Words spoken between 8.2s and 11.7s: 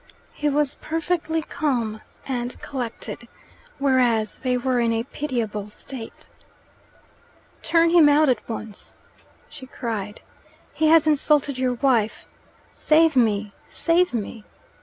at once!" she cried. "He has insulted